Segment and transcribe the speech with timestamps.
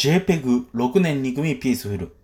[0.00, 2.16] JPEG6 年2組ピースフル。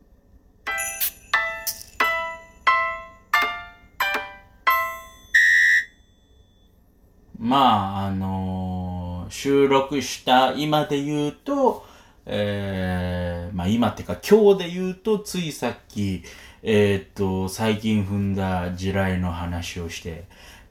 [7.39, 11.85] まあ、あのー収録した今で言うと、
[12.25, 16.23] えー、まあ今ってか今日で言うと、ついさっき、
[16.63, 20.25] えーっと、最近踏んだ地雷の話をして、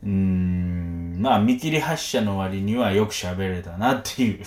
[0.04, 4.46] うん、まあ見切り発車の割にはよく喋れたなっていう、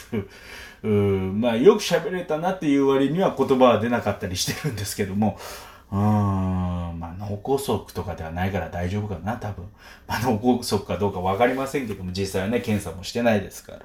[0.83, 5.39] うーまあよく喋れたなっていう割には言葉は出なかったりしてるんですけども、
[5.91, 6.01] うーん、
[7.01, 9.65] まあ脳梗塞とかではないから大丈夫かな、多分。
[10.07, 13.81] まあ脳梗塞かどうかわかりませんけども、実際はね、検査もしてないですから。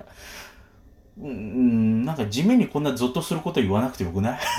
[1.22, 4.40] うん、なんか地味にこんなゾッとすること言わなくてよくない？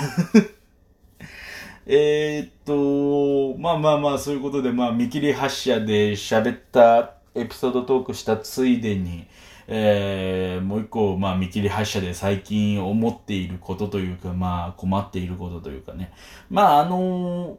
[1.87, 9.27] えっと、まあまあまあ、そういうことで、まあ、見切り発車で喋ったエピソードトークしたついでに、
[9.67, 16.11] えー、もう一個、まあ、見切り発車で最近思っていることというか、まあ、困っていることというかね。
[16.49, 17.57] まあ、あの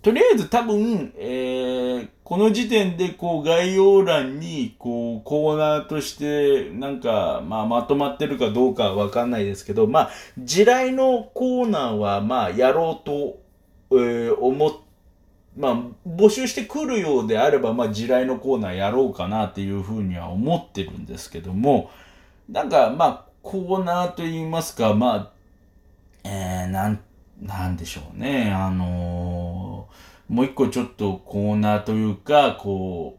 [0.00, 13.38] とりあえず多分、えー、この時点でこう概要欄にこうコーナーとしてなんかまあまとまってるかどうかわかんないですけど、まあ地雷のコーナーはまあやろうと、
[13.90, 14.72] えー、思っ
[15.58, 21.90] まあ募集してくるようであればまあ地雷のコーナーやろうかなっていうふうには思ってるんですけども、
[22.48, 25.32] なんかまあコーナーと言いますか、まあ、
[26.24, 27.00] えー、なん、
[27.42, 33.18] なんでしょうね、あのーもう一個ちょっとコーナーというか、こ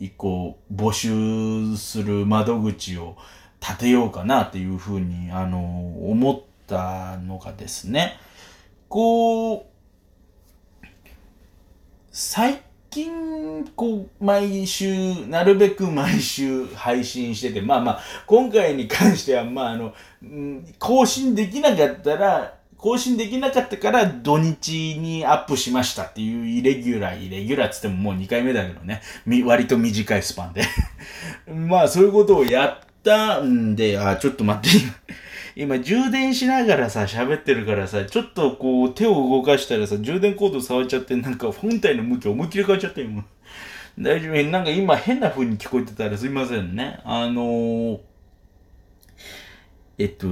[0.00, 3.16] う、一個募集する窓口を
[3.60, 8.18] 立てようかなっていうふうに、あの、思ったのがですね、
[8.88, 9.64] こう、
[12.18, 13.12] 最近、
[13.76, 19.92] こう、毎週、なるべく毎週配信してて、まあまあ、今回に関しては、まああの、
[20.78, 29.02] 更新できなかったら、更新できなかったから土日にアップしましたっていうイレギュラー、イレギュラーつってももう2回目だけどね。
[29.44, 30.64] 割と短いスパンで。
[31.68, 34.78] まあそういうことをやったんで、あ、ちょっと待って、
[35.58, 43.24] 今充電しながらさ、喋ってるからさ、ちょっとこう手を動かしたらさ、充電コード触っちゃって、なんか本体の向き思いっきり変わっちゃったよ、今。
[43.98, 44.50] 大丈夫？
[44.50, 47.00] なんか今変な風に聞こえてたらすいませんね。
[47.04, 48.00] あのー、
[49.96, 50.26] えっと、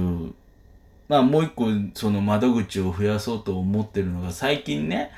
[1.07, 5.09] まあもう一個その窓口を増やそうと思ってるのが最近ね、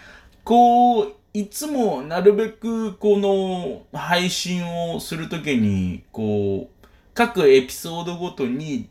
[0.45, 8.87] こう、いつもなるべくこの配信をするときに、こう、各エピソードごとに、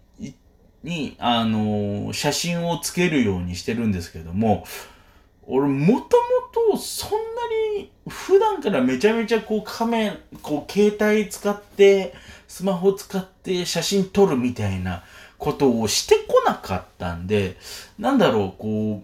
[0.86, 4.64] に、あの、写真をつけるようにしてるんですけども、
[5.48, 6.16] 俺もと
[6.72, 7.16] もとそんな
[7.78, 12.14] に普段からめちゃめちゃこうカメ、こう携帯使って、
[12.48, 15.04] スマホ使って写真撮るみたいな
[15.38, 17.56] ことをしてこなかったんで、
[17.98, 19.02] なんだろう、こ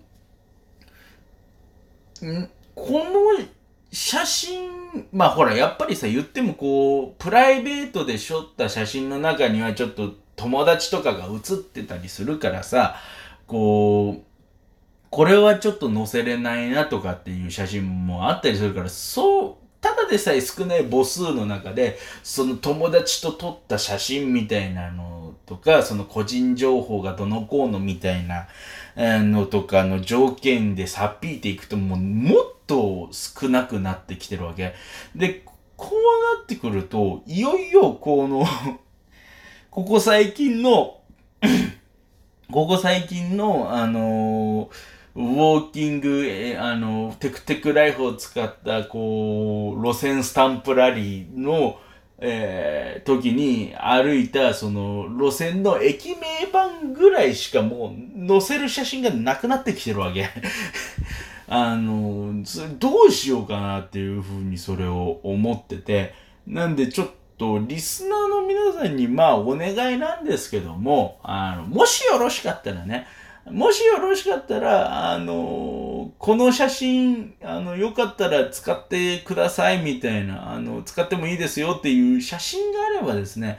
[2.22, 2.48] う、ん？
[2.74, 3.44] この
[3.92, 4.70] 写真、
[5.12, 12.96] まあほら、やっぱりさ、言ってもこう、プライベートで撮った写真の中にはちょっと友達とかが写ってたりするからさ、
[13.46, 14.22] こう、
[15.08, 28.48] これはちょっと載せれないなとかっていう写真もあったりするから、そう、ただでさえ少ない母数の中で、その友達と撮った写真みたいなのとか、その個人情報がどのこうのみたいな
[28.96, 34.74] のとかの条件でさっぴいていくともうもっと少なくなってきてるわけ。
[35.14, 35.44] で、
[35.76, 38.44] こうなってくると、いよいよこの
[39.72, 41.00] ここ最近の
[42.52, 44.68] ここ最近の、あのー
[45.14, 51.78] ウォーキング、えーあの、テクテクライフを使った、こう、路線スタンプラリーの、
[52.18, 60.28] えー時に歩いた、その、路線の駅名板ぐらいしかもう、載せる写真がなくなってきてるわけ。
[61.48, 62.42] あの、
[62.78, 66.12] どうしようかなっていうふうにそれを思ってて、
[66.46, 73.06] なんでちょっとと、リスナーの皆さんに、まあ、お願いなんですけども、あの、もしよろしかったらね、
[73.50, 83.58] もしよろしかったら、あの、この写真、あの、よかったら使ってくださいみたいな、あの、使ってもいいですよっていう写真があればですね、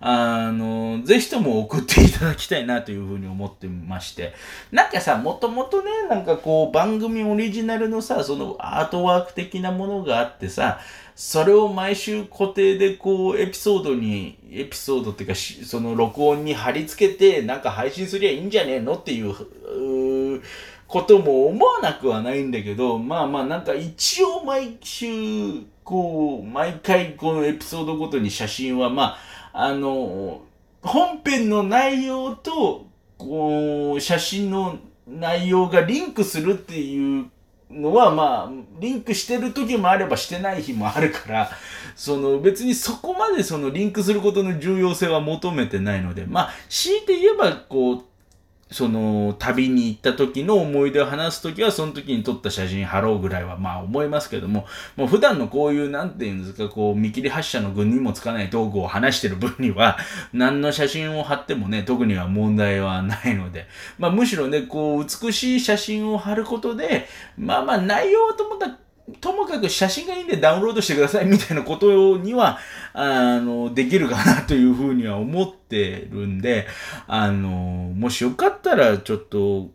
[0.00, 4.34] あの、ぜひとも送っていただきたいなというふうに思ってまして。
[4.70, 10.80] なんかさ、もともとね、なんかこう、番組オリジナルのさ、そのアートワーク的なものがあってさ、
[11.16, 20.42] それを毎週固定でこう、エピソードに、エピソードっていうか、その録音に貼り付けて、なんか配信すりゃいいんじゃねえのっていう、う
[20.86, 25.06] ことも思わなくはないんだけど、まあまあなんか一応毎週、
[25.84, 29.16] こう、毎回このエピソードごとに写真はま
[29.54, 30.42] あ、あの、
[30.82, 32.84] 本編の内容と、
[33.16, 34.78] こう、写真の
[35.08, 37.30] 内容がリンクするっていう
[37.70, 41.50] のは、まあ、リンクしてる時もあればしてない日もあるから、
[41.94, 48.04] その別にそこまでそのリンクすることの重要性は求めてないので、まあ、強いて言えば、こう、
[48.70, 54.66] その旅に行った時の思い出を話す時はその時に撮った写真貼ろうぐらいはまあ思いますけども、
[54.96, 59.98] もう普段のこういうなんていうんですか、こう見切り発車の群にもつかない道具を話してる分には、
[60.34, 63.68] 何の写真を貼ってもね、特には問題はないので、
[63.98, 67.06] まあむしろね、こう美しい写真を貼ることで、
[67.38, 68.85] まあまあ内容はと思った
[69.20, 72.58] ともかく写真がいいんでダウンロードしてくださいみたいなことには、
[72.92, 76.66] あの、できるかなというふうには思ってるんで、
[77.06, 77.48] あの、
[77.94, 79.70] もしよかったらちょっと、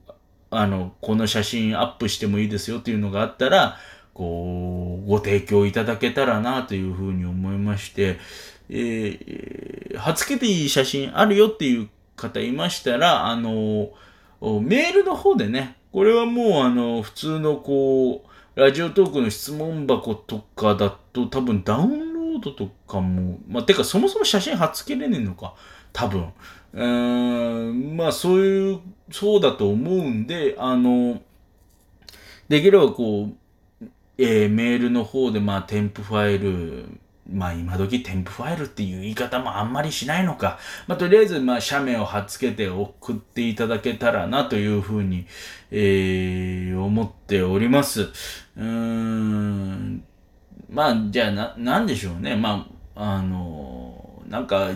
[0.49, 3.77] あの、この写真アップしてもいいですよっていうのがあったら、
[4.13, 8.17] こう、ご提供いただけたらなというふうに思いまして、
[8.69, 13.91] えー、はつけていい写真あるよっていう方いましたら、あの、
[14.61, 25.53] メールの方でね、これはもうあの、普通のこう、ラジオトークの質問箱とかだと多分ダウンロードとかも、まあ、てかそもそも写真貼っつけれねえのか。
[25.94, 26.33] 多分。
[26.74, 28.80] うーん、まあそういう、
[29.12, 31.21] そうだと思うんで、あの、
[32.50, 33.86] できればこう、
[34.18, 36.89] えー、メールの方でまあ添付ファイル、
[37.31, 40.59] まあ今時添付ファイルっていう言い方もあんまりしないのか。
[40.88, 45.25] まあとりあえずまあ写メを貼っつけて送っていただけたらなというふうに、
[45.71, 48.01] えー、思思っております。
[48.01, 50.03] うーん。
[50.69, 52.36] まあじゃあな、なんでしょうね。
[52.36, 54.69] まあ、あの、なんか、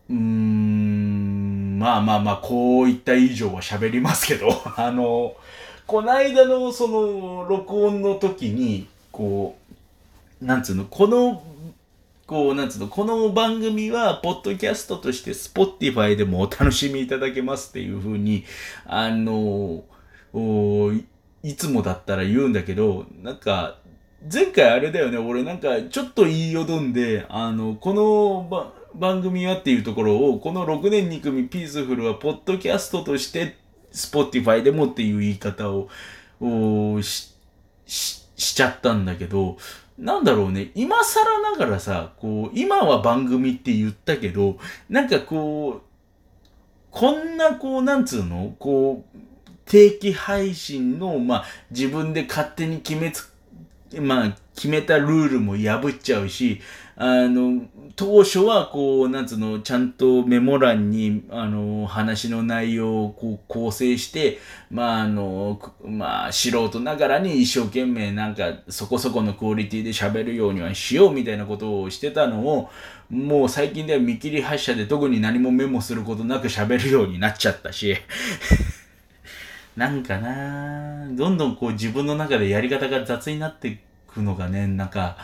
[0.09, 4.47] うーん、まあまあまあ、こういった以上は喋りますけど、
[4.79, 5.35] あの、
[5.85, 9.58] こないだのその録音の時に、こう、
[10.41, 11.43] なんつうの、この、
[12.25, 18.45] こう、なんつうの、この番組は、ポッドキャストとして、スポッティファイでもお楽しみいただけますっていうふうに、
[18.85, 19.83] あの、
[21.43, 23.79] いつもだったら言うんだけど、なんか、
[24.31, 33.57] 前回あれだよね、俺なんか、ちょっと言いよどんで、あの、この番組はっていうところを、この6年2組ピースフルは、ポッドキャストとして、
[33.91, 35.89] スポッティファイでもっていう言い方を、
[37.01, 37.35] し、
[37.85, 39.57] し、しちゃったんだけど、
[39.99, 44.57] なんだろうね、今更ながらさ、こう、今は番組って言ったけど、
[44.87, 45.89] なんかこう、
[46.89, 48.55] こんなこう、なんつうの？
[48.57, 49.19] こう、
[49.65, 53.31] 定期配信の、まあ、自分で勝手に決めつ、
[53.99, 56.59] まあ、決めたルールも破っちゃうし、
[56.97, 57.61] あの、
[57.95, 64.37] 当初はこう、なんつうの、ちゃんとメモ欄に、あの、話の内容をこう構成して、
[64.69, 72.69] まあ、あの、まあ、素人ながらに一生懸命なんか、そこそこのクオリティで喋るようにはしようみたいなことをしてたのを、
[73.09, 77.95] もう最近では見切り発車で特に何もメモすることなく喋るようになっちゃったし、
[79.77, 85.17] なんかなどんどんこう自分の中でやり方が雑になってくのがね、なんか、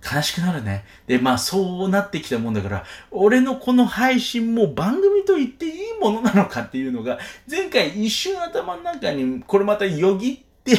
[0.00, 0.84] 悲しくなるね。
[1.06, 7.18] で、まあそうなってきたもんだから、俺のこの配信も番組と言っていいものなのかっていうのが、
[7.50, 10.76] 前回一瞬頭の中にこれまたよぎって、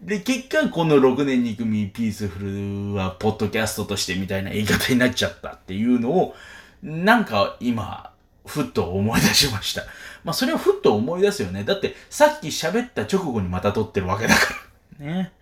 [0.00, 6.34] で、結果この6年2組ピースフルはポッドキャストとしてみたいな言い方になっちゃったっていうのを、
[6.82, 8.12] なんか今、
[8.46, 9.82] ふっと思い出しました。
[10.22, 11.64] まあそれをふっと思い出すよね。
[11.64, 14.65] だってさっき喋った直後にまた撮ってるわけだから。
[14.98, 15.32] ね。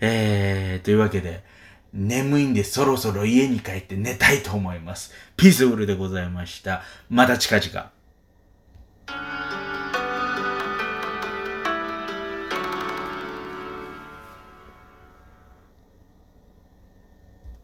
[0.00, 1.42] えー、というわけで、
[1.92, 5.12] 眠いんでそろそろ家に帰って寝たいと思います。
[5.36, 6.82] ピースフルでございました。
[7.08, 7.97] また近々。